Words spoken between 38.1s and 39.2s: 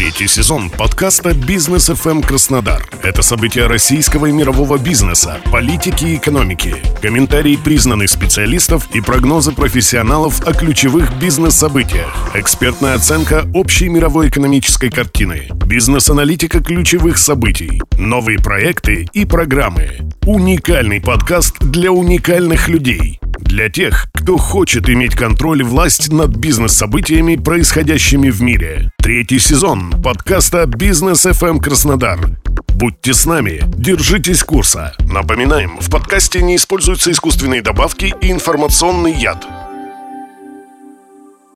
и информационный